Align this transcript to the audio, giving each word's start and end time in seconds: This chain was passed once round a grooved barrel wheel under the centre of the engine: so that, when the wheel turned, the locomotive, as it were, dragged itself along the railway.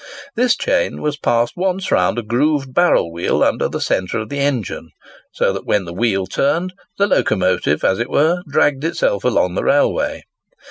This 0.35 0.57
chain 0.57 0.99
was 1.03 1.15
passed 1.15 1.53
once 1.55 1.91
round 1.91 2.17
a 2.17 2.23
grooved 2.23 2.73
barrel 2.73 3.13
wheel 3.13 3.43
under 3.43 3.69
the 3.69 3.79
centre 3.79 4.17
of 4.17 4.29
the 4.29 4.39
engine: 4.39 4.89
so 5.31 5.53
that, 5.53 5.67
when 5.67 5.85
the 5.85 5.93
wheel 5.93 6.25
turned, 6.25 6.73
the 6.97 7.05
locomotive, 7.05 7.83
as 7.83 7.99
it 7.99 8.09
were, 8.09 8.41
dragged 8.49 8.83
itself 8.83 9.23
along 9.23 9.53
the 9.53 9.63
railway. 9.63 10.23